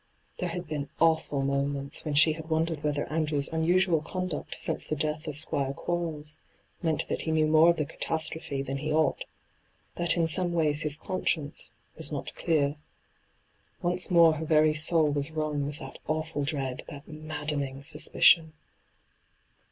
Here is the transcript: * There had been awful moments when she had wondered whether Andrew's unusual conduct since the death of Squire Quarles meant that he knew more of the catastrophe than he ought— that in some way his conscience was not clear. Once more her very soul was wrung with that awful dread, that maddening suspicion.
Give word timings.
* 0.21 0.37
There 0.39 0.49
had 0.49 0.65
been 0.65 0.89
awful 0.99 1.43
moments 1.43 2.03
when 2.03 2.15
she 2.15 2.33
had 2.33 2.49
wondered 2.49 2.81
whether 2.81 3.07
Andrew's 3.13 3.49
unusual 3.49 4.01
conduct 4.01 4.55
since 4.55 4.87
the 4.87 4.95
death 4.95 5.27
of 5.27 5.35
Squire 5.35 5.73
Quarles 5.73 6.39
meant 6.81 7.07
that 7.07 7.21
he 7.21 7.31
knew 7.31 7.45
more 7.45 7.69
of 7.69 7.77
the 7.77 7.85
catastrophe 7.85 8.63
than 8.63 8.77
he 8.77 8.91
ought— 8.91 9.25
that 9.97 10.17
in 10.17 10.27
some 10.27 10.53
way 10.53 10.73
his 10.73 10.97
conscience 10.97 11.69
was 11.97 12.11
not 12.11 12.33
clear. 12.33 12.77
Once 13.83 14.09
more 14.09 14.33
her 14.37 14.45
very 14.45 14.73
soul 14.73 15.11
was 15.11 15.29
wrung 15.29 15.67
with 15.67 15.77
that 15.77 15.99
awful 16.07 16.43
dread, 16.43 16.81
that 16.89 17.07
maddening 17.07 17.83
suspicion. 17.83 18.53